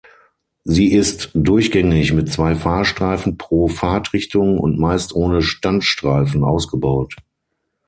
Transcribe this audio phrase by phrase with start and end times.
[0.63, 7.17] Sie ist durchgängig mit zwei Fahrstreifen pro Fahrtrichtung und meist ohne Standstreifen ausgebaut.